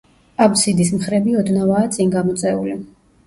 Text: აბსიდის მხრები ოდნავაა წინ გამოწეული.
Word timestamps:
აბსიდის 0.45 0.89
მხრები 0.95 1.35
ოდნავაა 1.43 1.91
წინ 1.97 2.13
გამოწეული. 2.17 2.75